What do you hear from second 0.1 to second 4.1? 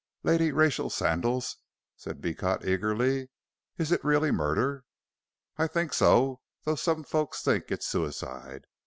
"Lady Rachel Sandal's?" said Beecot, eagerly. "Is it